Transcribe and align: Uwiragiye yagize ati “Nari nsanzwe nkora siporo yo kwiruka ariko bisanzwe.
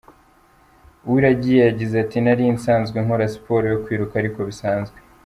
Uwiragiye 1.05 1.59
yagize 1.67 1.95
ati 2.03 2.17
“Nari 2.23 2.45
nsanzwe 2.55 2.97
nkora 3.03 3.25
siporo 3.33 3.65
yo 3.71 3.79
kwiruka 3.83 4.13
ariko 4.17 4.39
bisanzwe. 4.49 4.97